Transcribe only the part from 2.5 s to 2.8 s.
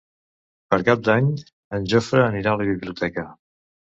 a la